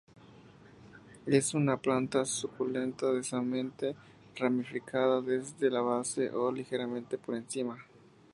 Es 1.27 1.53
una 1.53 1.77
planta 1.77 2.25
suculenta 2.25 3.13
densamente 3.13 3.95
ramificada 4.35 5.21
desde 5.21 5.69
la 5.69 5.81
base 5.81 6.31
o 6.31 6.51
ligeramente 6.51 7.19
por 7.19 7.35
encima. 7.35 7.77